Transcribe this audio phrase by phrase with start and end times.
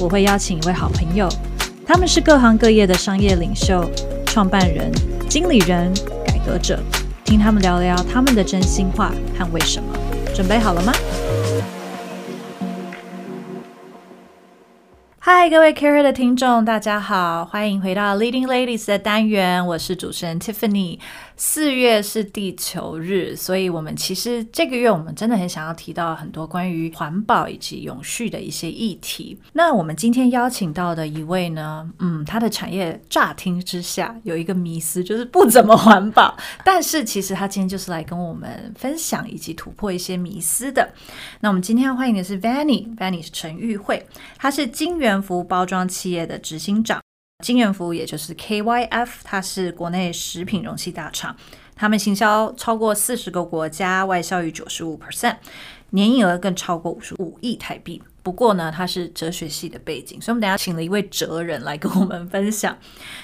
[0.00, 1.28] 我会邀请一位好朋友，
[1.86, 3.84] 他们是各行各业的商业领袖、
[4.26, 4.90] 创办人、
[5.28, 5.92] 经理人、
[6.26, 6.80] 改革者，
[7.24, 9.88] 听他们聊聊他们的真心话和为什么。
[10.34, 10.92] 准备好了吗？
[15.26, 20.98] 嗨，各位 Carey 的听众，大家好，欢迎回到 Leading Ladies 的单元，我是主持人 Tiffany。
[21.36, 29.36] 四月是地球日，所以我们其实这个月我们真的很想要提到很多关于环保以及永续的一些议题。
[29.54, 40.88] 那我们今天邀请到的一位呢，嗯，他的产业乍听之下有一个迷思，就是不怎么环保， 但是其实他今天就是来跟我们分享以及突破一些迷思的。
[41.40, 44.06] 那我们今天要欢迎的是 Vanny，Vanny 是陈玉慧，
[44.38, 47.00] 她是金元福包装企业的执行长。
[47.44, 51.36] 金元福也就是 KYF，它是国内食品容器大厂，
[51.76, 55.36] 他们行销超过四十个国家，外销逾九十五 percent，
[55.90, 58.02] 年营业额更超过五十五亿台币。
[58.24, 62.76] 不过呢，他是哲学系的背景，所以我们等下请了一位哲人来跟我们分享。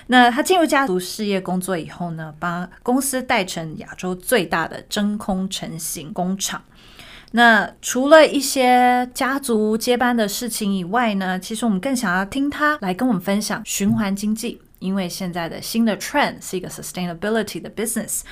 [0.08, 6.62] 那他进入家族事业工作以后呢，把公司带成亚洲最大的真空成型工厂。
[7.33, 18.23] 那除了一些家族接班的事情以外呢，其实我们更想要听他来跟我们分享循环经济，因为现在的新的 trend 是一个 sustainability 的 business，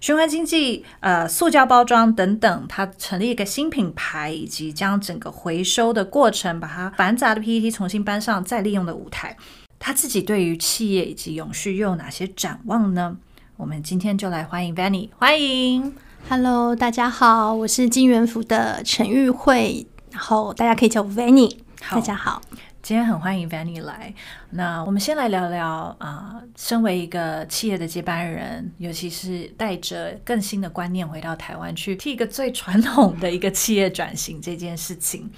[0.00, 9.36] 循环经济，呃，塑胶包装等等，他成立一个新品牌，以及将整个回收的过程，把它繁杂的 PET 重新搬上再利用的舞台。
[9.78, 13.16] 他自己对于企业以及永续又有哪些展望呢？
[13.56, 16.07] 我们今天就来欢迎 Vanny，欢迎。
[16.30, 21.56] Hello，大家好，我是金元福的陈玉慧，然后大家可以叫我 Vanny。
[21.90, 22.42] 大家好，
[22.82, 24.12] 今天很欢迎 Vanny 来。
[24.50, 25.66] 那我们先来聊聊
[25.98, 35.30] 啊、呃，身为一个企业的接班人，尤其是带着更新的观念回到台湾去，替一个最传统的一个企业转型这件事情，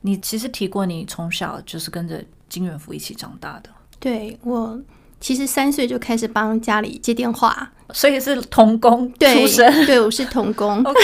[0.00, 3.68] 你其实提过，你从小就是跟着金元福一起长大的。
[4.00, 4.80] 对，我。
[5.24, 9.72] 其实三岁就开始帮家里接电话，所以是童工出身。
[9.72, 10.76] 对，对，我是童工。
[10.84, 11.00] OK，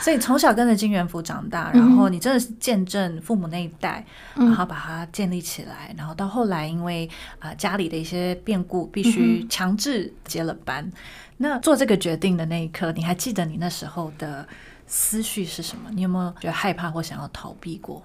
[0.00, 4.06] 所以从小跟着金元福长大，然后你真的是见证父母那一代，
[4.36, 10.84] 嗯、然后把它建立起来，然后到后来因为啊、呃、家里的一些变故，必须强制接了班。
[10.84, 10.92] 嗯、
[11.38, 14.46] 那做这个决定的那一刻，你还记得你那时候的
[14.86, 15.90] 思绪是什么？
[15.92, 18.00] 你有没有觉得害怕或想要逃避过？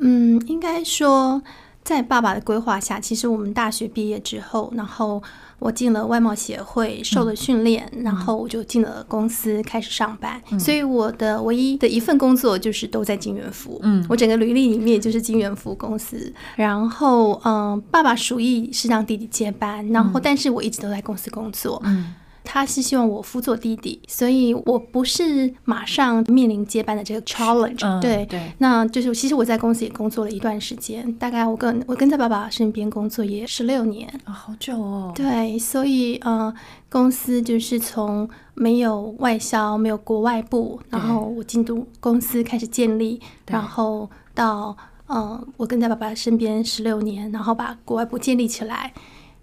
[0.00, 1.42] 嗯，应该说。
[1.82, 5.20] 在爸爸的规划下，其实我们大学毕业之后，然后
[5.58, 10.40] 我进了外贸协会，受了训练，嗯、然后我就进了公司开始上班。
[10.50, 13.80] 嗯、所以我的唯一的一份工作就是都在金元福。
[13.82, 16.32] 嗯，我整个履历里面就是金元福公司。
[16.54, 21.80] 然后，嗯，爸爸属意是让弟弟接班，然后但是我一直都在公司工作。
[21.84, 22.14] 嗯。
[22.42, 27.86] 他是希望我辅佐弟弟，所以我不是马上面临接班的这个 challenge。
[27.86, 35.12] 嗯、对对，那就是其实我在公司也工作了一段时间，大概我跟我跟在爸爸身边工作也十六年啊、哦，好久哦。
[35.14, 36.52] 对，所以呃，
[36.88, 44.76] 公司就是从没有外销、没有国外部，然后我进入公司开始建立，然后到
[45.08, 48.92] 嗯，我跟在爸爸身边十六年，然后把国外部建立起来。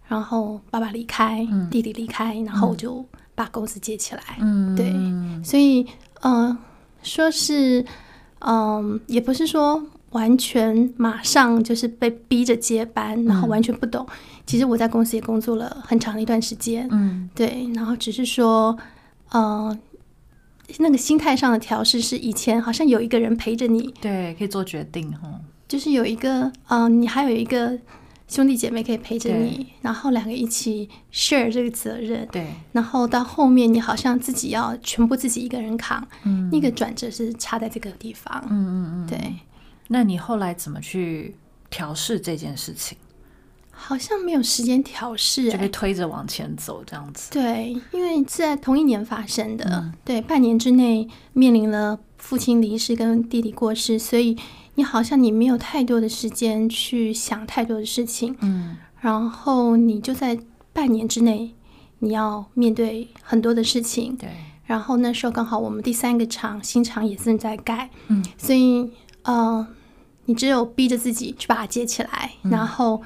[0.08, 4.22] 然后爸爸离开，嗯、弟弟离开，然后我就把公司接起来。
[4.40, 4.94] 嗯，对，
[5.44, 5.86] 所以，
[6.22, 6.58] 嗯、呃，
[7.04, 7.82] 说是，
[8.40, 14.06] 嗯、呃，也不是说完全马上就是被逼着接班，然后完全不懂。
[14.10, 14.16] 嗯、
[14.46, 16.88] 其实我在公司也工作了很长的一段时间。
[16.90, 18.78] 嗯，对，然后只是说，
[19.34, 19.78] 嗯、呃，
[20.80, 25.30] 那个心态上的调试是以前好像有一个人陪着你，对，可以做决定哈，
[25.68, 27.78] 就是有一个，嗯、呃，你还有一个。
[28.28, 32.28] 兄弟姐妹可以陪着你，然后两个一起 share 这个责任。
[32.30, 36.06] 对，然后到后面你好像自己要全部自己一个人扛。
[36.24, 38.46] 嗯，那个转折是差在这个地方。
[38.50, 39.36] 嗯嗯嗯，对。
[39.88, 41.36] 那你后来怎么去
[41.70, 42.98] 调试这件事情？
[43.72, 47.32] 好像没有时间调试、欸，就被推着往前走这样子。
[47.32, 49.66] 对，因为是在同一年发生的。
[49.72, 54.38] 嗯、对，半年之内面临了父亲离世跟弟弟过世，所以。
[54.78, 60.38] 你好像你没有太多的时间去想太多的事情，嗯，然后你就在
[60.72, 61.52] 半年之内，
[62.00, 64.30] 你要面对很多的事情，对。
[64.68, 68.92] 然后那时候刚好我们第三个厂新厂也正在盖，嗯，所以
[69.24, 69.66] 呃，
[70.26, 73.02] 你只有逼着自己去把它接起来，嗯、然后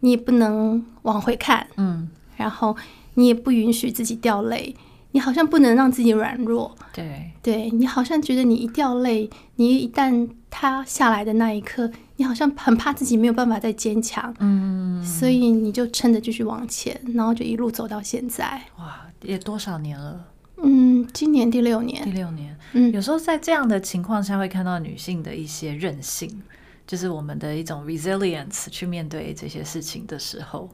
[0.00, 2.76] 你也不能往回看，嗯，然后
[3.14, 4.74] 你也不允许自己掉泪，
[5.12, 18.62] 你好像不能让自己软弱，对，对，你好像觉得你一掉泪，你一旦塌下来的那一刻，你好像很怕自己没有办法再坚强，嗯，所以你就撑着继续往前，然后就一路走到现在。
[18.78, 20.24] 哇，也多少年了？
[20.64, 22.04] 嗯，今年第六年。
[22.04, 26.42] 第六年，嗯，有时候在这样的情况下，会看到女性的一些韧性，
[26.86, 30.70] 就是我们的一种 resilience 去面对这些事情的时候。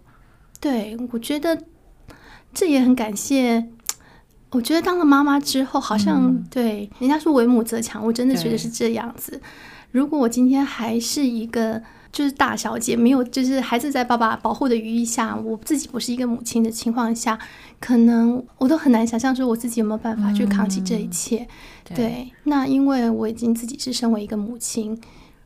[0.61, 1.61] 对，我觉得
[2.52, 3.67] 这也很感谢。
[4.50, 9.41] 我觉得当了妈妈之后，好像、嗯、对人家说为母则强，我真的觉得是这样子。
[9.91, 11.83] 如果我今天还是一个。
[12.11, 17.39] 就是大小姐没有，就是孩子在爸爸保护的羽翼下，我自己不是一个母亲的情况下，
[17.79, 21.41] 可能我都很难想象说我自己有没有办法去扛起这一切。
[21.41, 21.49] 嗯、
[21.85, 24.99] 对，对，那因为我已经自己是身为一个母亲，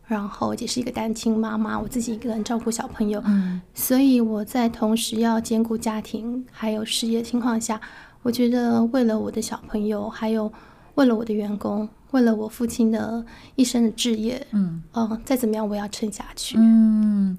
[0.06, 7.78] 然后也是一个单亲妈妈，我自己一个人照顾小朋友，嗯，所以我在同时要兼顾家庭还有事业的情况下，
[8.22, 10.52] 我觉得为了我的小朋友，还有
[10.94, 11.88] 为了我的员工。
[12.12, 13.24] 为了我父亲的
[13.56, 16.56] 一生的志业，嗯，呃，再怎么样我也要撑下去。
[16.58, 17.34] 嗯，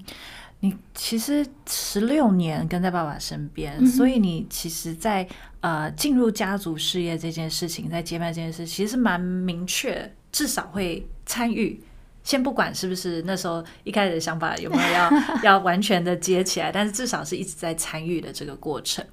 [0.58, 11.80] 你其实十六年跟在爸爸身边，嗯、所以你其实在，在呃进入家族事业这件事情，在接班这件事，其实是蛮明确，至少会参与。
[12.24, 15.10] 先不管是不是那时候一开始的想法有没有要
[15.44, 19.04] 要完全的接起来，但是至少是一直在参与的这个过程。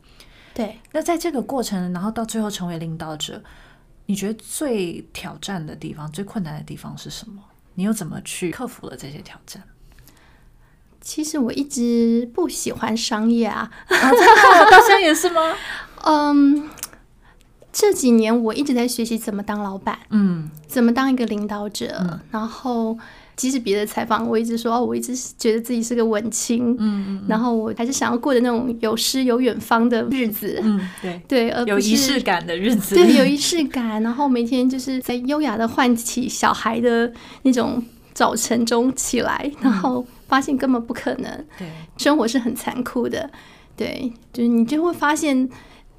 [0.53, 3.41] 对，那在这个过程，然后到最后成为领导者。
[4.07, 7.41] 你觉得最挑战的地方、最困难的地方是什么？
[7.75, 9.63] 你又怎么去克服了这些挑战？
[10.99, 15.55] 其实我一直不喜欢商业啊，啊真的，到现在也是吗？
[16.03, 16.69] 嗯，
[17.71, 22.97] 这几年我一直在学习怎么当老板，嗯，怎么当一个领导者，嗯、然后。
[23.35, 31.21] 其实别的采访，我一直说，我一直觉得自己是个文青，嗯，嗯，然后我还是想要过的那种有诗有远方的日子，嗯，对。
[31.27, 37.11] 对，而有仪式感的日子，对，有仪式感，然后每天就是在优雅的唤起小孩的
[37.43, 37.83] 那种
[38.13, 41.67] 早晨中起来，然后发现根本不可能，对，
[41.97, 43.29] 生活是很残酷的，
[43.75, 45.49] 对，就是你就会发现。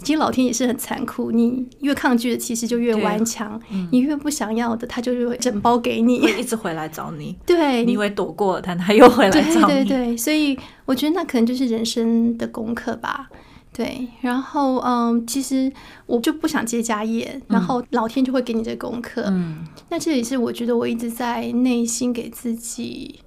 [0.03, 7.37] 其实老天也是很残酷，你越抗拒的，其实就越顽强；嗯、你越不想要的，他就会整包给你，会一直回来找你。
[7.47, 9.67] 对，你以为躲过了，但他又回来找你。
[9.67, 13.31] 对对对，所以我觉得那可能就是人生的功课吧。
[13.73, 15.73] 对，然后嗯，其实
[16.07, 19.23] 我就不想接家业，然后老天就会给你这功课。
[19.29, 23.21] 嗯，那这也是我觉得我一直在内心给自己，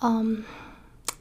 [0.00, 0.42] 嗯，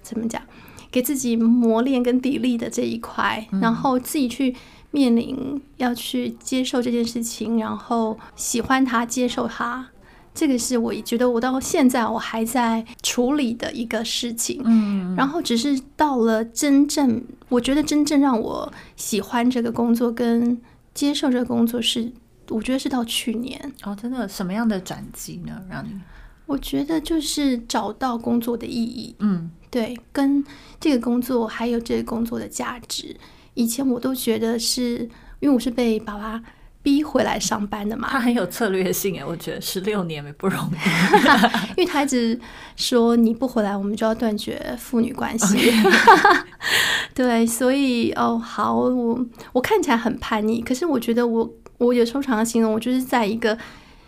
[0.02, 0.42] 怎么讲，
[0.90, 4.56] 给自己磨练跟砥砺的这一块，嗯、然后自己去。
[4.94, 9.90] 面临要去接受这件事情，然后喜欢他，接受他，
[10.36, 14.62] 这个是我觉得我到现在我还在处理的一个事情。
[14.64, 20.62] 嗯，然后只是到了真正，我觉得真正让我喜欢这个工作跟
[20.94, 22.12] 接受这个工作是，
[22.50, 23.74] 我觉得是到去年。
[23.82, 25.60] 哦，真的，什么样的转机呢？
[25.68, 25.90] 让你？
[26.46, 29.16] 我觉得就是找到工作的意义。
[29.18, 30.46] 嗯，对，跟
[30.80, 33.16] 这个工作还有这个工作的价值。
[33.54, 35.10] 以前我都觉得是
[35.40, 36.42] 因为我是被爸爸
[36.82, 40.76] 逼回来上班的嘛，他很有策略性诶，我觉得十六年也不容易，
[41.78, 42.40] 因为他一直
[42.76, 45.72] 说你不回来，我们就要断绝父女关系。
[47.16, 53.58] 对，所以哦，好，我我看起来很叛逆，可是我觉得我我有时候常常形容我就是在一个。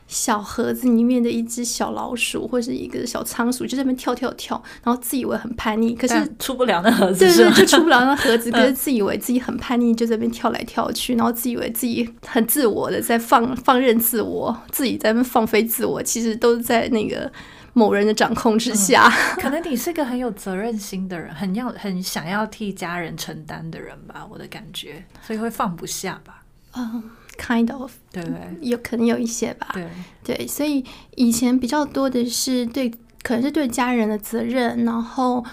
[0.08, 8.52] 小盒子里面的一只小老鼠，或是一个小仓鼠，就在那边跳跳跳，然后自以为很叛逆，可是出不了那盒子，对对，就出不了那盒子。
[8.54, 17.32] 可是自以为自己很叛逆，就在那边跳来跳去，然后自以为自己很自我的在放放任自我，自己在那边放飞自我，其实都是在那个
[17.74, 19.12] 某人的掌控之下。
[19.12, 26.44] 嗯、 可能你是个很有责任心的人，很要很想要替家人承担的人吧，我的感觉，所以会放不下吧。
[26.76, 27.04] 嗯。
[27.38, 29.70] Kind of，对，对，有可能有一些吧。
[29.74, 29.88] 对。
[30.24, 30.84] 对，所以
[31.16, 32.90] 以前比较多的是对，
[33.22, 35.44] 可能是对家人的责任，然后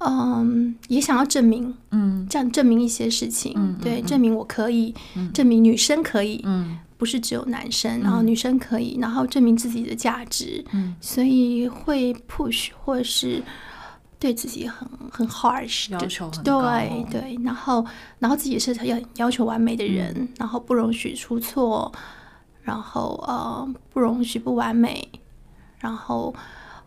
[0.00, 13.42] 嗯，也想要证明，嗯，这样证明一些事情，嗯，对，嗯，证明我可以，嗯，证明女生可以，嗯，不是只有男生，然后女生可以，然后证明自己的价值，嗯，所以会 push 或是。
[14.20, 17.86] 对自己很很 harsh，要求很高，对对，然后
[18.18, 21.92] 然后自己是要要求完美的人，嗯、然后不容许出错，
[22.62, 25.08] 然后呃不容许不完美，
[25.78, 26.34] 然后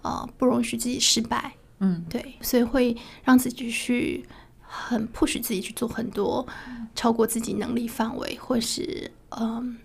[0.01, 4.25] 呃不容许自己失败，嗯，对，所以会让自己去
[4.61, 6.45] 很 push 自己去做很多
[6.93, 9.75] 超过自己能力范围或是嗯、呃、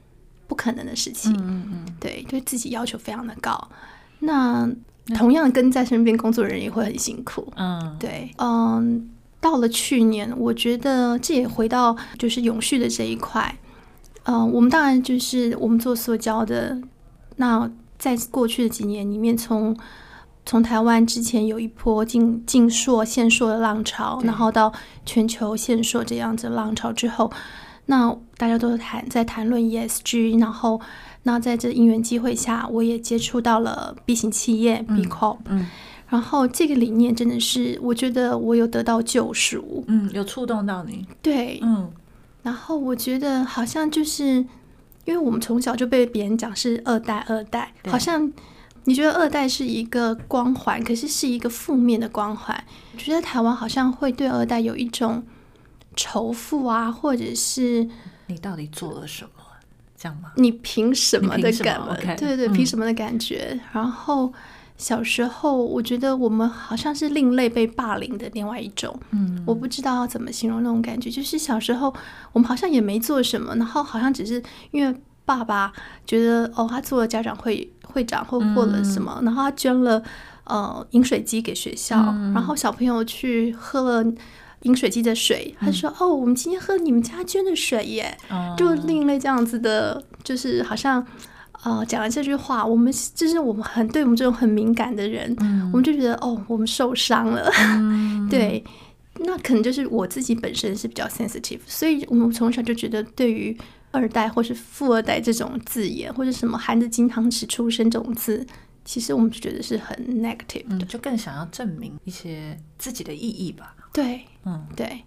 [0.49, 3.71] 不可能的事情，嗯嗯，对，对自己要求非常的高，
[4.19, 4.69] 那。
[5.15, 7.47] 同样跟在身边工作的人也会很辛苦。
[7.57, 9.09] 嗯，对，嗯，
[9.41, 13.57] 到了去年，我觉得这也回到就是永续的这一块。
[14.25, 16.77] 嗯，我们当然就是我们做塑胶的，
[17.37, 19.77] 那在过去的几年里面，从
[20.45, 24.73] 从台湾之前有一波禁禁塑、限塑的浪潮，然后到
[25.05, 27.31] 全球限塑这样子的浪潮之后，
[27.87, 30.81] 那大家都谈在谈论 ESG，然后
[31.27, 35.67] 那在这因缘机会下，我也接触到了 B 型企业 B Corp，嗯，嗯，
[36.09, 41.91] 然后这个理念真的是我觉得我有得到救赎，嗯，有触动到你，对，嗯。
[42.45, 44.37] 然后我觉得好像就是，
[45.05, 48.33] 因为我们从小就被别人讲是二代，二代，好像
[48.85, 52.57] 你觉得二代是一个光环，可是是一个负面的光环。
[52.95, 55.25] 我觉得台湾好像会对二代有一种
[55.97, 57.89] 仇富啊，或者是
[58.29, 59.31] 你到底做了什么
[59.97, 60.33] 这样吗？
[60.37, 63.49] 你凭什么的感觉？Okay, 对对，凭什么的感觉？
[63.53, 64.33] 嗯、然后。
[64.79, 68.95] 小时候，我觉得我们好像是另类被霸凌的另外一种。
[69.11, 71.09] 嗯，我不知道要怎么形容那种感觉。
[71.09, 71.91] 就是小时候，
[72.35, 75.73] 我们好像也没做什么，然后好像只是因为爸爸
[76.07, 80.03] 觉得哦，他做了家长会会长或或了什么，嗯、然后他捐了
[80.45, 84.13] 呃饮水机给学校，嗯、然后小朋友去喝了
[84.67, 91.07] 饮水机的水，他说、嗯、哦，我们今天喝你们家捐的水耶，嗯、就另类这样子的，就是好像。
[91.63, 97.51] 啊、呃，讲了这句话，我们就是我们很对我们这种很敏感的人，嗯、我们就觉得哦，我们受伤了。
[97.57, 98.63] 嗯、 对，
[99.21, 103.57] 那可能就是我自己本身是比较 sensitive，所以我们从小就觉得，对于
[103.91, 108.47] 二代或是富二代这种字眼，或者什么含着金汤匙出生这种字，
[108.85, 113.75] 其实我们就觉得是很 negative 的，嗯、就更想要证明一些自己的意义吧。
[113.97, 115.03] 对，嗯，对。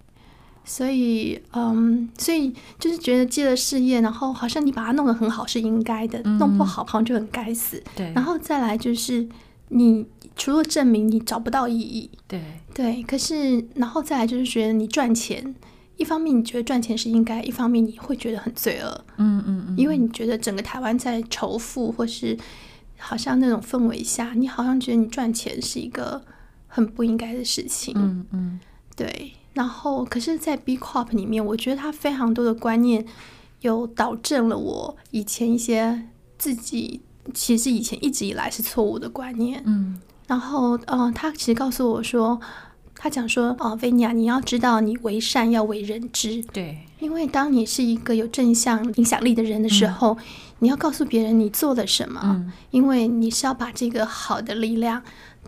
[0.66, 7.82] 所以，嗯，所以就是觉得接了事业，然后好像你把它弄得很好是应该的，嗯、弄不好好像就很该死。
[7.96, 9.28] 对，然后再来就是，
[9.70, 10.06] 你
[10.36, 12.40] 除了证明你找不到意义，对
[12.74, 15.56] 对，可是然后再来就是觉得你赚钱，
[15.98, 19.06] 一方面你觉得赚钱是应该，一方面你会觉得很罪恶。
[19.18, 22.38] 嗯嗯嗯，因为你觉得整个台湾在仇富或是
[23.00, 26.22] 好像那种氛围下，你好像觉得你赚钱是一个
[26.68, 27.96] 很不应该的事情。
[27.98, 28.60] 嗯嗯，
[29.06, 29.32] 对。
[29.54, 33.04] 然后，可是，在 B Corp 里面，我觉得他非常多的观念
[33.62, 37.02] 有导正了我以前一些自己
[37.34, 39.62] 其实以前一直以来是错误的观念。
[39.66, 42.40] 嗯，然后，嗯、呃，他其实告诉我说，
[42.96, 46.44] 他讲说，哦，Vania，你要知道，你为善要为人知。
[46.54, 50.18] 对，因为当你是一个有正向影响力的人的时候，嗯、
[50.60, 55.02] 你要告诉别人你做了什么，嗯、因为你是要把这个好的力量。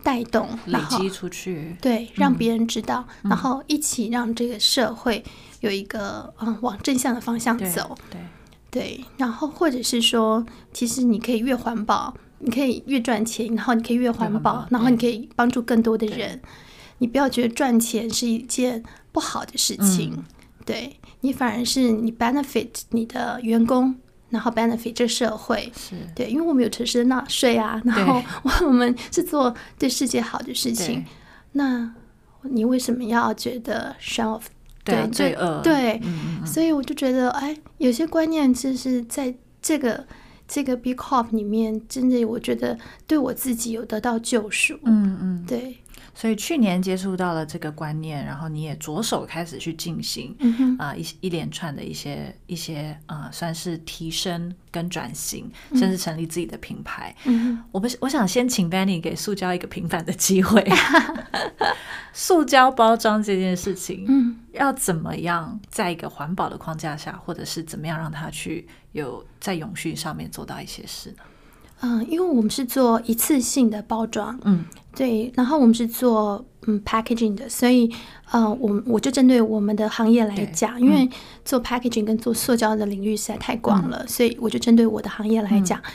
[0.04, 5.24] 带动累积出去，对，让别人知道，嗯、然后一起让这个社会
[5.60, 8.20] 有一个嗯往正向的方向走，对。
[8.20, 16.42] 对，对，然后或者是说，其实你可以越环保，你可以越赚钱，然后你可以越环保，环保然后你可以帮助更多的人。
[17.00, 18.82] 你不要觉得赚钱是一件
[19.12, 20.24] 不好的事情，嗯、
[20.66, 23.96] 对你反而是你 benefit 你的员工。
[24.32, 28.24] 然后 benefit 这社会是对，因为我们有诚实的纳税啊，然后
[28.66, 31.06] 我们是做对世界好的事情。
[31.52, 31.94] 那
[32.44, 34.50] 你为什么要觉得 s h o f
[34.84, 35.62] 对罪恶？
[35.62, 36.02] 对，
[36.46, 40.04] 所以我就觉得，哎，有些观念就是在这个
[40.48, 44.80] 这个 B Corp 里面，真的我觉得对我自己有得到救赎。
[44.86, 45.78] 嗯嗯，对。
[46.14, 57.16] 所以去年接触到了这个观念，然后你也着手开始去进行，啊、嗯哼呃、一一连串的一些一些啊、呃，算是提升跟转型，甚至成立自己的品牌。
[57.26, 60.68] 嗯、我不我想先请 Benny 给塑胶一个平反的机会。
[62.14, 71.24] 塑胶包装这件事情，嗯，要怎么样在一个环保的框架下，或者是怎么样让它去有在永续上面做到一些事呢？
[71.82, 74.64] 嗯，因为我们是做一次性的包装，嗯，
[74.96, 77.92] 对，然后我们是做嗯 packaging 的，所以
[78.32, 81.10] 呃，我我就针对我们的行业来讲，因为
[81.44, 85.80] 做 packaging 跟做塑胶的领域实在太广了，嗯、所以我就针对我的行业来讲。
[85.80, 85.92] 嗯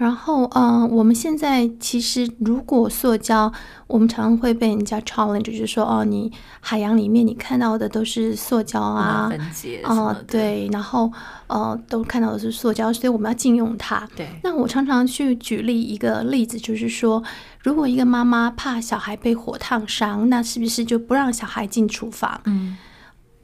[0.00, 3.52] 然后，嗯、呃，我们现在其实，如果塑胶，
[3.86, 11.12] 我们常常会被人家 challenge，就是说，哦，你海洋里面你看到的都是塑胶啊，分解，哦、呃，对，然后，
[11.48, 14.08] 呃，都看到的是塑胶，所以我们要禁用它。
[14.16, 14.26] 对。
[14.42, 17.22] 那我常常去举例一个例子，就是说，
[17.62, 22.40] 如果一个妈妈怕小孩被火烫伤，那是不是就不让小孩进厨房？
[22.46, 22.78] 嗯。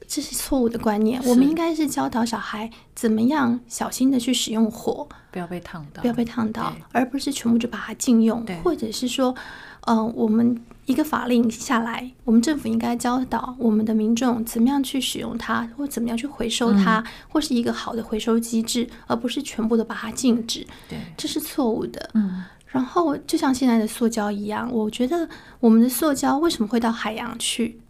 [0.07, 1.21] 这是错误的观念。
[1.25, 8.43] 我们应该是教导小孩怎么样小心的去使用火，不要被烫到，不要被烫到，而不是全部就把它禁用。
[8.45, 9.35] 对或者是说，
[9.81, 20.65] 嗯、呃，我们一个法令下来，我们政府应该教导我们的民众怎么样去使用它，或怎么样去回收它，嗯、或是一个好的回收机制，而不是全部都把它禁止。
[20.87, 22.09] 对，这是错误的。
[22.13, 25.27] 嗯，然后就像现在的塑胶一样，我觉得
[25.59, 27.81] 我们的塑胶为什么会到海洋去？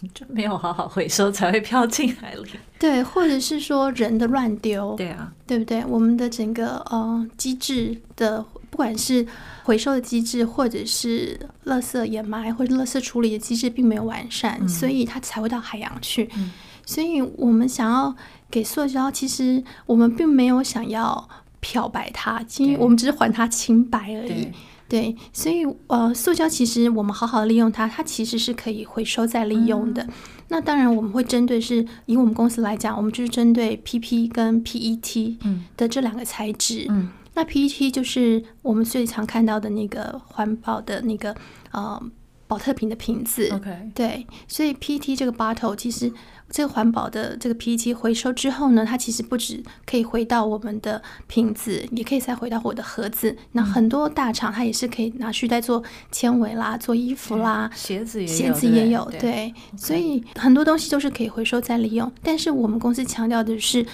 [0.14, 2.50] 就没有好好回收才会飘进海里。
[2.78, 4.94] 对，或者是说人的乱丢。
[4.96, 5.84] 对啊，对不对？
[5.86, 9.26] 我们的整个呃机制的，不管是
[9.64, 16.28] 回收的机制，或者是垃圾掩埋或者垃圾处理的机制，并没有完善，嗯、所以它才会到海洋去。
[16.36, 16.52] 嗯、
[16.86, 18.14] 所以我们想要
[18.50, 21.28] 给塑胶，其实我们并没有想要
[21.58, 24.48] 漂白它，因为我们只是还它清白而已。
[24.88, 30.02] 对，所以呃，塑胶其实我们好好利用它，它其实是可以回收再利用的。
[30.02, 30.10] 嗯、
[30.48, 35.36] 那当然，我们会针对是以我们公司来讲，我们就是针对 PP 跟 PET
[35.76, 36.86] 的这两个材质。
[36.88, 41.36] 嗯、那 PET 就是我们最常看到的那个环保的那个
[41.72, 42.02] 呃
[42.46, 43.48] 保特瓶的瓶子。
[43.52, 46.10] OK，对，所以 PET 这个 bottle 其实。
[46.50, 53.36] 这个环保的这个 PET 回收之后呢，它其实不止可以回到我们的瓶子，也可以再回到我的盒子。
[53.52, 59.04] 那很多大厂它也是可以拿去再做纤维啦、做衣服啦、鞋子也有鞋子也有。
[59.10, 62.10] 对，对所以很多东西都是可以回收再利用。
[62.22, 63.84] 但是我们公司强调的是，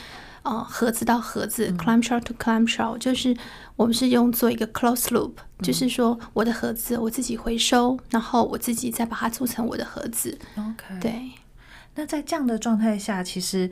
[0.42, 3.36] 呃，盒子到盒子、嗯、clamshell to clamshell，就是
[3.74, 10.38] 我们是用做一个 close loop，、嗯、就是说我的盒子我自己回收，然后我自己再把它做成我的盒子。
[10.56, 11.30] OK，对。
[11.94, 13.70] 那在这样的状态下，其实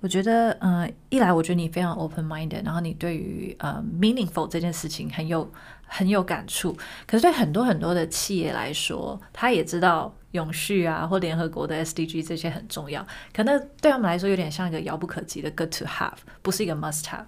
[0.00, 5.50] 我觉得，嗯、呃，一来我觉得你非常 open minded，然后你对于呃 meaningful 这件事情很有
[5.86, 6.76] 很有感触。
[7.06, 17.24] 可是对很多很多的企业来说，他也知道永续啊或联合国的 SDG 这些很重要，可能对他们来说有点像一个遥不可及的 good to have，不是一个 must have。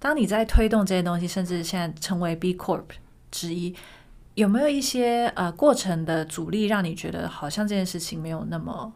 [0.00, 2.84] 当你在推动这些东西，甚至现在成为 B Corp
[3.30, 3.74] 之一，
[4.34, 8.92] 有没有一些呃过程的阻力，让你觉得好像这件事情没有那么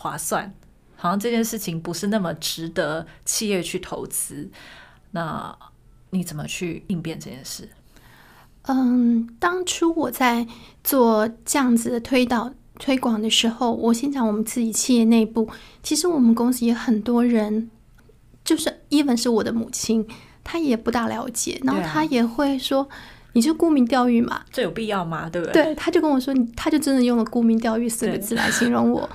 [0.00, 0.54] 划算，
[0.94, 4.48] 好像这件事情不是那么值得企业去投资。
[5.10, 5.52] 那
[6.10, 7.68] 你怎么去应变这件事？
[8.62, 10.46] 嗯，当初我在
[10.84, 15.48] 做这样子的推导推广的时候，我先讲我们自己企业内部，
[15.82, 17.68] 其实我们公司也很多人，
[18.44, 20.06] 就是 even 是我的母亲，
[20.44, 22.88] 她也不大了解，然后她也会说：“啊、
[23.32, 25.28] 你就沽名钓誉嘛，这有必要吗？
[25.28, 29.08] 对不对？”对，她就跟我说：“她就真的用了‘沽名钓誉’四个字来形容我。”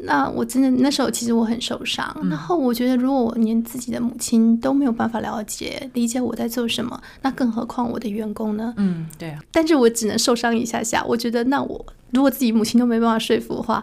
[0.00, 8.72] 那我真的那时候其实我很受伤，嗯、然后我觉得如果我连自己的母亲都没有办法了解理解我在做什么，那更何况我的员工呢？
[8.76, 9.40] 嗯，对啊。
[9.50, 11.04] 但是我只能受伤一下下。
[11.04, 13.82] 我觉得那我如果自己母亲都没办法说服的话，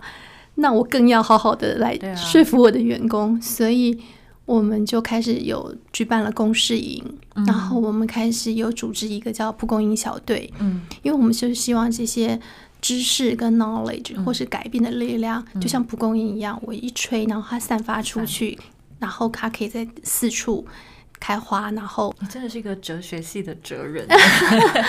[0.56, 3.36] 那我更要好好的来说服我的员工。
[3.36, 4.00] 啊、所以
[4.46, 7.04] 我们就开始有举办了公事营，
[7.36, 10.50] 嗯、然后我们开始有组织一个叫蒲公英小队。
[10.60, 12.40] 嗯，因为我们就是希望这些。
[12.86, 18.66] 知识跟 knowledge 或是改变的力量，嗯、就像蒲公英一样，我一吹，然后它散发出去，嗯、
[19.00, 20.64] 然后它可以在四处
[21.20, 21.72] 开花。
[21.72, 24.08] 然后你真的是一个哲学系的哲人，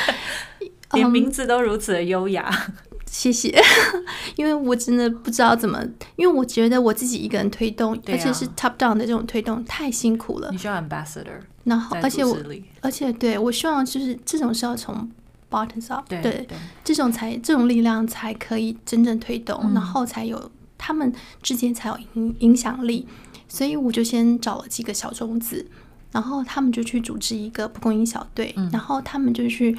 [0.92, 2.50] 连名字都如此的优雅。
[3.06, 3.58] 谢谢，
[4.36, 5.82] 因为我真的不知道怎么，
[6.16, 10.50] 因为我觉得我自己一个人推动，啊、而且是 top down 的这种推动太辛苦了。
[10.50, 12.36] 你需要 ambassador，然后而且我，
[12.82, 15.10] 而且对我希望就是这种是要从。
[15.88, 16.46] up，对，对，
[16.84, 23.06] 这种才这种力量才可以真正推动，嗯、然后才有他们之间才有影影响力。
[23.48, 25.64] 所以我就先找了几个小种子，
[26.10, 29.76] 然后他们就去组织一个蒲公英小队，嗯、然后他们就去，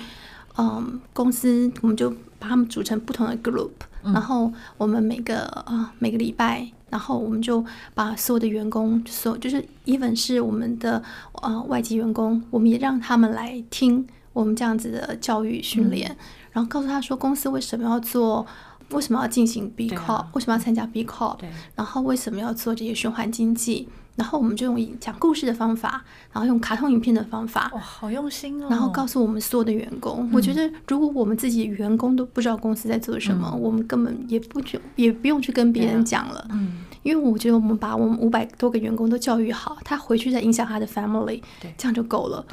[0.58, 2.10] 嗯，公司我们就
[2.40, 3.72] 把他们组成不同的 group，、
[4.04, 7.64] 嗯、然后我们每个啊每个礼拜，然后我们就
[7.94, 11.04] 把所有的员工，所就是 even 是我们的
[11.42, 14.08] 呃外籍员工，我们也让他们来听。
[14.38, 16.18] 我们这样子的教育训练，嗯、
[16.52, 18.46] 然后告诉他说，公司为什么要做，
[18.92, 21.40] 为什么要进行 B Corp，、啊、为什么要参加 B Corp，
[21.74, 28.68] 然后为什么要做这些循环经济，然后我们就用讲故事的方法，然后用卡通影片的方法，哇，好用心哦！
[28.70, 42.46] 然后告诉我们所有的员工，嗯、我觉得如果我们自己员工都不知道公司在做什么，嗯、我们根本也不去，也不用去跟别人讲了，嗯，因为我觉得我们把我们五百多个员工都教育好，他回去再影响他的 family，对，这样就够了。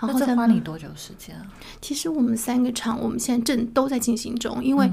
[0.00, 1.46] 然后这花你多久时间啊？
[1.80, 4.90] 其实我们三个场，我们现在正都在进行中，因为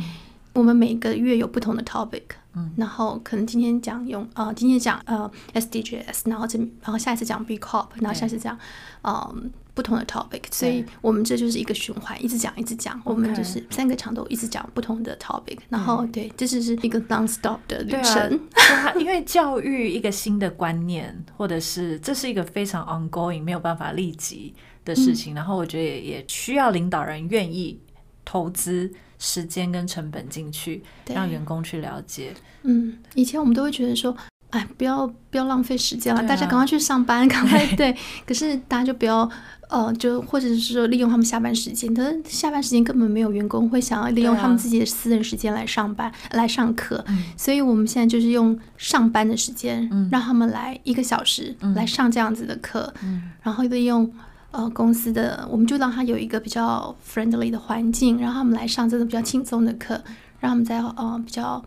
[0.53, 2.23] 我们每个月有不同的 topic，
[2.55, 8.57] 嗯，然后可能今天讲用呃，今天讲呃 SDGs，然后这然后下一次讲 B Corp，然后下一次讲
[9.03, 9.35] 嗯、呃、
[9.75, 18.39] 不同的 topic，所以我们这就是一个循环，一直讲一直讲，我们就是三个场都一直讲不同的 topic，然后对，这就是一个 non-stop 的旅程。
[18.55, 24.55] 啊、因为教育一个新的观念，或者是这是一个非常 ongoing，没有办法立即。
[24.87, 27.79] 的事情，然后我觉得也也需要领导人愿意
[28.23, 30.81] 投资时间跟成本进去，
[31.13, 32.33] 让员工去了解。
[32.63, 34.15] 嗯，以前我们都会觉得说，
[34.51, 37.95] 哎，不要不要浪费时间了，啊、大家赶快去上班， 赶快对。
[38.25, 39.29] 可是大家就不要
[39.69, 54.09] 呃，就或者是说利用他们下班时间，可是下班时间根本没有员工会想要利用他们自己的私人时间来上班、啊、来上课，嗯、所以我们现在就是用上班的时间，嗯、让他们来一个小时、嗯、来上这样子的课，嗯、然后利用
[54.57, 59.93] 呃公司的，我们就让他有一个比较 friendly 的环境，然后他们来上这种比较轻松的课，
[60.39, 61.63] 让他们在呃比较。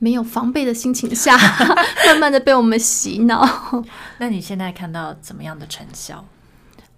[0.00, 1.36] 没有防备的心情下，
[2.06, 3.44] 慢慢的被我们洗脑。
[4.18, 6.24] 那你现在看到怎么样的成效？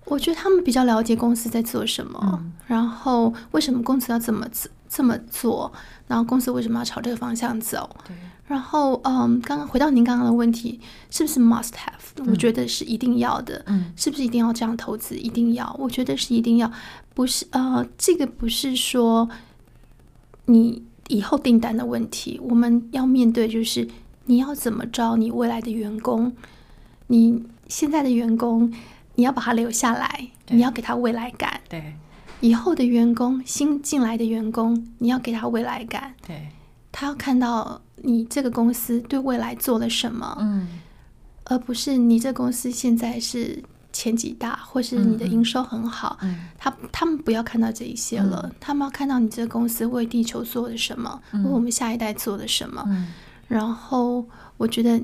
[0.04, 4.46] 我觉得他们比较了解公司在做什么，嗯、然后为什么公司要这么
[4.86, 5.72] 这么做，
[6.08, 7.88] 然后公司为什么要朝这个方向走。
[8.50, 13.62] 对然后，嗯，刚刚回到您刚刚的问题，是不是 must have？、嗯、我觉得是一定要的。
[13.66, 15.16] 嗯，是不是一定要这样投资？
[15.16, 15.74] 一定要？
[15.78, 16.70] 我觉得是一定要。
[17.14, 19.28] 不是，呃，这个不是说
[20.46, 20.84] 你。
[21.08, 23.88] 以后订单的问题，我们要面对就是
[24.26, 26.32] 你要怎么招你未来的员工，
[27.08, 28.72] 你现在的员工
[29.16, 31.60] 你要把他留下来，你要给他未来感。
[31.68, 31.94] 对，
[32.38, 36.14] 以后的员工新进来的员工，你要给他未来感。
[36.24, 36.46] 对，
[36.92, 40.68] 他要看到你这个公司对未来做了什么，嗯，
[41.44, 43.62] 而不是你这公司现在是。
[43.92, 46.16] 前几大，或是你的营收很好，
[46.56, 52.84] 他他们不要看到这一些了，嗯、他们要看到你这个公司为地球做了什么，嗯、为我们下一代做了什么。
[52.86, 53.08] 嗯、
[53.48, 54.24] 然后
[54.58, 55.02] 我觉得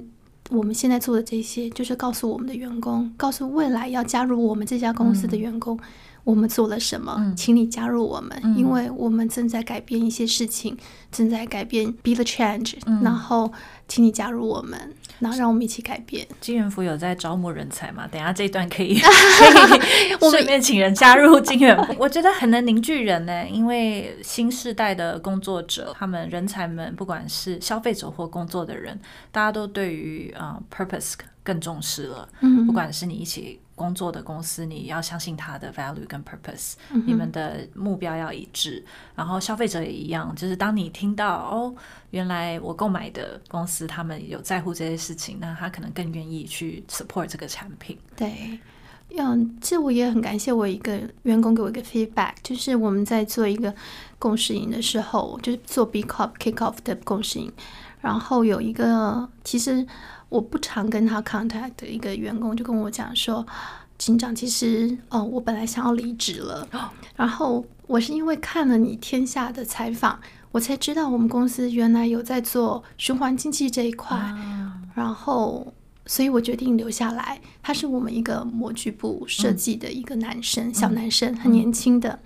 [0.51, 5.77] 我们现在做的这些，就是告诉我们的员工，告诉未来要加入我们这家公司的员工。
[6.27, 7.15] 嗯我们做了什么？
[7.19, 10.77] 嗯、请你加入我们，嗯、因为我们正在改变一些事情，
[11.13, 13.01] 正在改变，be the change、嗯。
[13.01, 13.53] 然后，
[13.87, 16.27] 请你加入我们，然后让我们一起改变。
[16.41, 18.09] 金元福有在招募人才吗？
[18.11, 21.95] 等下这一段可以， 可以顺便请人加入金元福。
[21.97, 28.99] 我觉得很能凝聚人呢，因为新时代的工作者，他们人才们，不管是消费者或工作的人，
[29.31, 32.29] 大家都对于啊、uh, purpose 更重视了。
[32.41, 33.61] 嗯，不管是你一起。
[33.77, 38.83] 工作的公司，你要相信他的 value 跟 purpose，、嗯、你们的目标要一致。
[39.15, 41.75] 然后消费者也一样，就是当你听到哦，
[42.11, 47.99] 原来我购买的公司他们有在乎这些事情，那他可能更愿意去 support 这个产品。
[48.17, 48.59] 对，
[49.17, 53.75] 嗯，这我也很感谢我一个员工给我一个 feedback，就是我们在做一个
[54.19, 57.53] 共识营的时候，就是做 B Corp Kick Off 的共识营，
[58.01, 59.87] 然后有一个其实。
[60.29, 63.47] 我不常跟他 contact 的一个员工就跟我讲说，
[63.97, 66.69] 警长，其实哦，我本来想要离职了，
[67.15, 70.19] 然后我是因为看了你天下的采访，
[70.51, 74.19] 我才知道我们公司原来有在做循环经济这一块，
[74.95, 75.73] 然后
[76.07, 77.41] 所以我决定留下来。
[77.63, 82.19] 他是我们一个模具部设计的一个男生，小男生，很年轻的。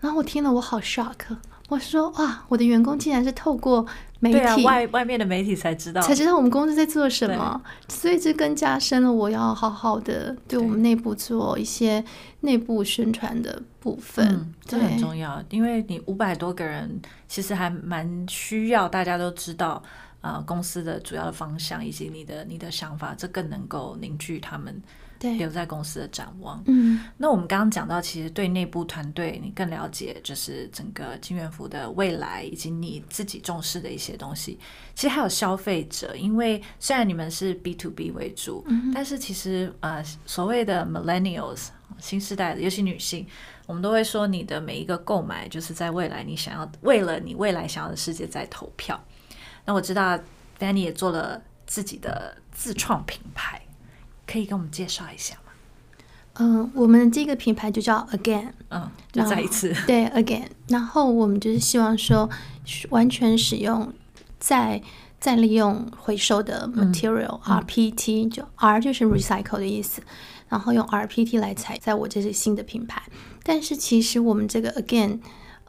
[0.00, 1.36] 然后我听了，我好 shock，
[1.68, 3.86] 我说哇，我的员工竟然是透过。
[4.28, 12.04] 媒体对啊，外外面的媒体才知道，才知道我们公司在做什么，所以这更加深了我要好好的对我们内部做一些
[12.40, 15.42] 内部宣传的部分，嗯、这很重要。
[15.50, 19.82] 因为你五百多个人，其实还蛮需要大家都知道
[20.20, 24.82] 啊、呃，公司的主要的方向以及你的你的想法，这更能够凝聚他们。
[25.18, 26.62] 对，留在公司的展望。
[26.66, 34.58] 嗯，那我们刚刚讲到，其实对内部团队你更了解，就是整个金元福的未来以及你自己重视的一些东西。
[34.94, 43.26] 其实还有消费者，因为虽然你们是 B to B 为主，嗯、但是其实呃，所谓的 Millennials 新时代的，尤其女性，
[43.66, 48.98] 我们都会说你的每一个购买，就是在未来你想要为了你未来想要的世界在投票。
[49.64, 50.18] 那我知道
[50.58, 53.60] Danny 也做了自己的自创品牌。
[54.26, 55.52] 可以跟我们介绍一下吗？
[56.38, 60.46] 嗯、呃，我们这个品牌就叫 Again，嗯，就再一次，对 Again。
[60.68, 62.28] 然后我们就是希望说，
[62.90, 63.92] 完全使用
[64.38, 64.82] 再
[65.18, 70.02] 再利用回收的 material、嗯、RPT，就 R 就是 recycle 的意思。
[70.02, 70.06] 嗯、
[70.50, 73.02] 然后用 RPT 来采，在我这是新的品牌。
[73.42, 75.20] 但是其实我们这个 Again，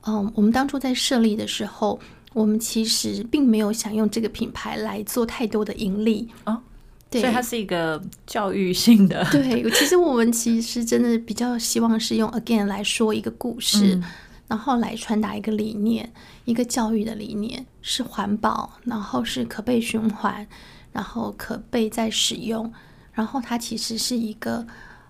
[0.02, 2.00] 嗯、呃，我们当初在设立的时候，
[2.34, 6.62] 我们其实并没有想用这个品牌来做太多的盈利啊。
[7.10, 9.26] 所以它是一个教育性的。
[9.32, 14.04] 对，其实我们其实真的比较希望是用 again 来说一个故事，嗯、
[14.50, 16.12] 然后来传达一个理念，
[16.44, 20.46] 一个教育的理念，是环保，然后是可被循环，
[20.92, 22.70] 然后可被再使用，
[23.14, 24.68] 然后它其实是一个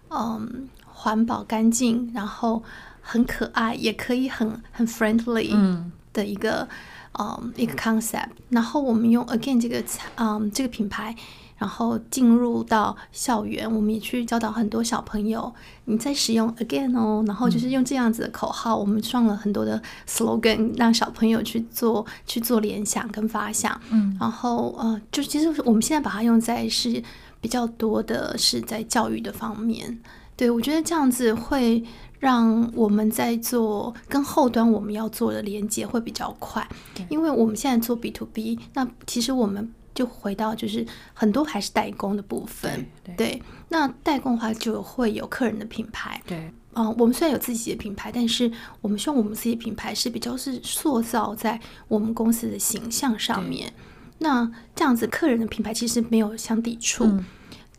[0.09, 2.61] 嗯环保干净，然后
[3.01, 5.81] 很可爱，也可以很很 friendly
[6.13, 6.67] 的一个
[7.13, 8.29] 嗯，嗯一个 concept。
[8.49, 9.83] 然后我们用 again 这个
[10.17, 11.15] 嗯这个品牌。
[11.57, 15.53] 然后进入到校园，我们也去教导很多小朋友，
[15.85, 23.79] 你在使用 again 哦，然后就是用这样子的口号，嗯、我们创了很多的 slogan，让小朋友去做去做联想跟发想。
[23.89, 27.01] 嗯，然后呃，就其实我们现在把它用在是
[27.41, 29.99] 比较多的是在教育的方面。
[30.35, 31.83] 对，我觉得这样子会
[32.19, 36.67] 让我们在做跟后端我们要做的连接会比较快，
[37.09, 42.85] 因为我们现在做 B to B，那其实我们就回到就是很多还是代工的部分。
[43.03, 46.21] 对，对对，那代工的话就会有客人的品牌。
[46.27, 46.37] 对，
[46.73, 53.73] 嗯、呃，我们虽然有自己的品牌，但是我们希望我们自己的品牌是比较是塑造在我们公司的形象上面。
[54.19, 57.03] 那这样子，客人的品牌其实没有相抵触。
[57.03, 57.25] 嗯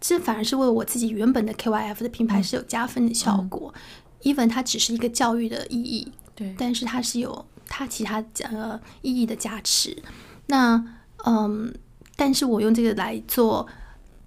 [0.00, 3.74] 这反而是为我自己原本的 KYF 的品牌是有加分的效果。
[4.22, 10.00] 嗯、even 它只是一个教育的意义，对，但是它是有它其他呃意义的加持。
[10.46, 10.80] 那
[11.24, 11.74] 嗯，
[12.18, 13.64] 但是我用这个来做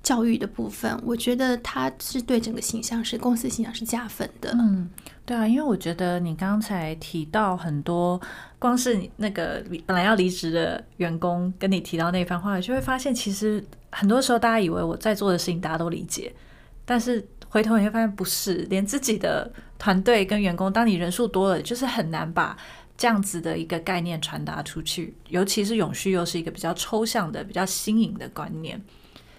[0.02, 4.52] 教育的部分，我觉得它是对整个形象是公司形象是加分的。
[4.54, 4.90] 嗯，
[5.26, 8.20] 对啊，因为我觉得你刚才提到很多，
[8.58, 13.62] 光是你那个本来要离职的员工跟你提到那番话，就会发现其实。
[13.94, 16.34] 很多时候，大家以为我在做的事情大家都理解，
[16.86, 22.56] 但是回头你会发现不是，连自己的团队跟员工，当你人数多了，就是很难把
[23.02, 25.16] 这样子的一个概念传达出去。
[25.30, 28.80] 尤其是永续又是一个比较抽象的、比较新颖的观念，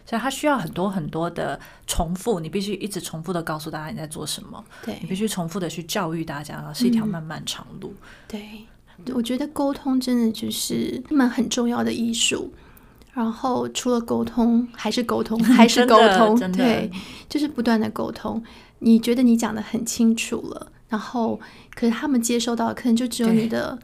[0.05, 2.41] 所以它需要很多很多的重复。
[2.41, 7.95] 你必须一直重复的告诉大家你在做什么，对，你必须重复的去教育大家，是一条漫漫长路。
[8.33, 8.67] 嗯，
[9.07, 12.53] 对，我觉得沟通真的就是一门很重要的艺术。
[13.15, 16.91] 然后除了沟通，还是沟通， 还是沟通，对，
[17.29, 18.43] 就是不断的沟通。
[18.79, 21.41] 你觉得你讲的很清楚了，然后
[21.75, 23.79] 可是他们接收到的可能就只有你的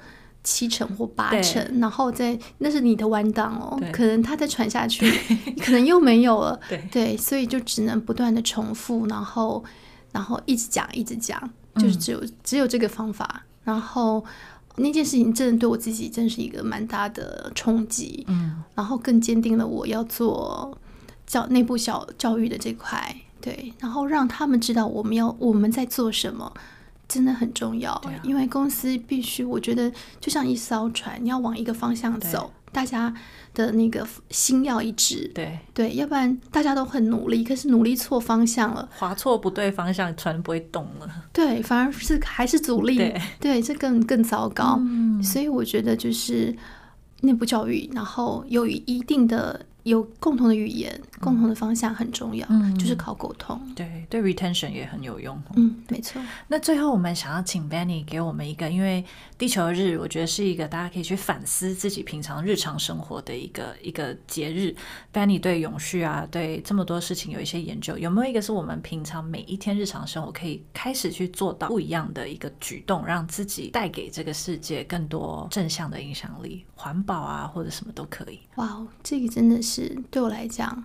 [0.45, 5.11] 七成或八成，然后在那是你的弯档哦，可能他再传下去，
[5.65, 9.65] 可能又没有了，对，对，所以就只能不断的重复，然后
[10.13, 14.23] 然后一直讲，一直讲，就是只有、嗯、只有这个方法，然后。
[14.81, 20.79] 那件事情真的对我自己真是一个蛮大的冲击，嗯，然后更坚定了我要做
[21.27, 26.55] 教内部小教育的这块，对，然后让他们知道我们要我们在做什么，
[27.09, 29.91] 真的很重要，啊，因为公司必须，我觉得
[30.21, 32.53] 就像一艘船，你要往一个方向走。
[32.71, 33.13] 大家
[33.55, 41.11] 的那个心要一致，对对，要不然大家都很努力，可是努力错方向了，划错不对方向，船不会动了。
[41.33, 44.77] 对，反而是还是阻力，对，对，这更更糟糕。
[44.81, 46.55] 嗯，所以我觉得就是
[47.23, 49.65] 内部教育，然后有一定的。
[49.89, 53.59] 有共同的语言，共同的方向很重要，嗯、就是靠沟通。
[53.75, 55.41] 对，对，retention 也很有用。
[55.57, 56.21] 嗯，没错。
[56.47, 59.03] 那最后我们想要请 Benny 给我们一个，因为
[59.39, 64.77] 地球日，我觉得是一个大家可以去反思自己平常日常生活的一个一个节日。
[65.13, 76.65] Benny 对永续啊，对这么多事情有一些研究，有没有一个是我们平常每一天日常生活可以开始去做到不一样的一个举动，让自己带给这个世界更多正向的影响力？
[76.75, 78.39] 环保啊，或者什么都可以。
[78.57, 79.78] 哇，这个真的是。
[80.11, 80.85] 对我来讲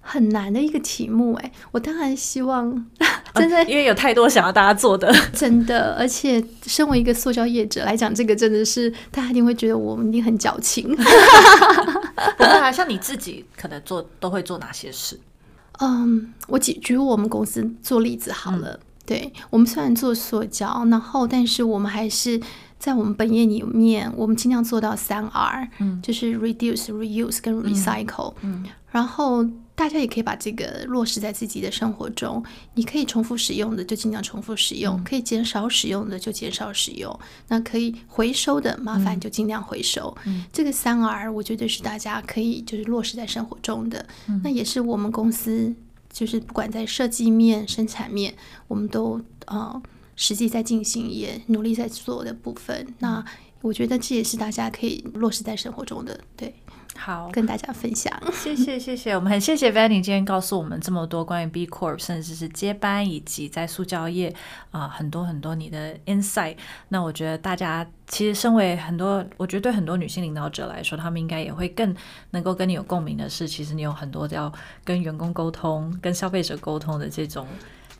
[0.00, 2.86] 很难的一个题目哎，我当然希望
[3.34, 10.88] 真的，因为有太多想要大家做的， 真的，而且身为一个塑胶业者来讲，这个真的是大家一定会觉得我们一定很矫情。
[10.96, 15.18] 不会啊，像你自己可能做都会做哪些事？
[15.80, 18.70] 嗯，我举举我们公司做例子好了。
[18.70, 22.40] 嗯、对，我们虽然做塑胶，然后但是我们还是。
[22.78, 32.42] 在我们本业里面，我们尽量做到三 R，嗯，就是 reduce、reuse 跟 recycle，嗯，嗯，然后大家也可以把这个落实在自己的生活中。
[32.74, 37.18] 你可以重复使用的就尽量重复使用，嗯、可以减少使用的就减少使用。
[37.48, 40.14] 那可以回收的，麻烦就尽量回收。
[40.26, 44.06] 嗯，这个三 R 我觉得是大家可以就是落实在生活中的。
[44.28, 45.74] 嗯、那也是我们公司
[46.12, 48.34] 就是不管在设计面、生产面，
[48.68, 49.82] 我们都呃。
[50.16, 52.94] 实际在进行，也努力在做的部分。
[52.98, 53.24] 那
[53.60, 56.54] 我觉得这也是大家可以落实在生活中的，对，
[56.96, 58.12] 好，跟大家分享。
[58.32, 64.28] 谢谢，谢谢，我们很谢谢 Vanny 今天告诉我们这么多关于 B Corp，甚至是接班以及在塑胶业
[64.70, 66.56] 啊、呃、很多很多你的 insight。
[66.90, 71.94] 那我觉得大家其实身为很多，我觉得对很多女性领导者来说，他们应该也会更
[72.30, 74.52] 能够跟你有共鸣的是，其实你有很多要
[74.84, 77.48] 跟员工沟通、跟消费者沟通的这种。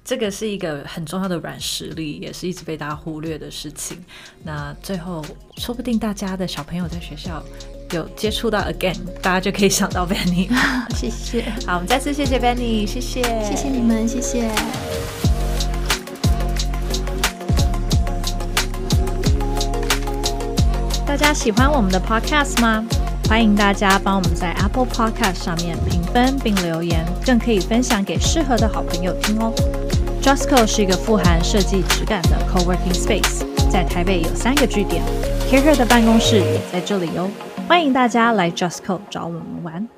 [0.08, 3.98] 这个是一个很重要的软实力，也是一直被大家忽略的事情。
[4.44, 5.20] 那最后，
[5.56, 7.42] 说不定大家的小朋友在学校
[7.90, 10.48] 有接触到 Again，大家就可以想到 Vanny。
[10.94, 11.42] 谢谢。
[11.66, 14.48] 好，我们再次谢谢 Vanny，谢谢，谢谢你们，谢谢。
[21.04, 22.86] 大家喜欢我们的 Podcast 吗？
[23.28, 29.52] 欢迎大家帮我们在 Apple Podcast 上面评分并留言，更可以分享给适合的好朋友听哦。
[30.26, 35.00] Justco 是一个富含设计质感的 Co-working Space，在台北有三个据点
[35.48, 37.30] ，Care 的办公室也在这里哦。
[37.68, 39.88] 欢迎大家来 Justco 找我们玩。